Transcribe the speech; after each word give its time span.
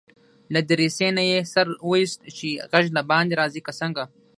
له 0.53 0.59
دريڅې 0.69 1.07
نه 1.17 1.23
يې 1.31 1.39
سر 1.53 1.67
واېست 1.89 2.21
چې 2.37 2.49
غږ 2.71 2.85
له 2.97 3.01
باندي 3.09 3.33
راځي 3.41 3.61
که 3.65 3.71
څنګه. 3.79 4.03